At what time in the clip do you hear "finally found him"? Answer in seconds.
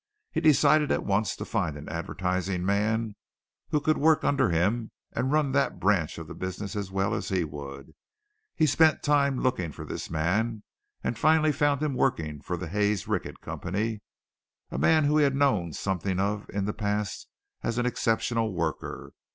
11.19-11.93